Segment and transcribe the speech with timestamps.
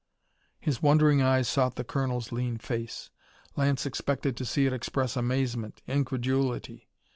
[0.59, 3.11] "_His wondering eyes sought the colonel's lean face.
[3.55, 6.89] Lance expected to see it express amazement, incredulity.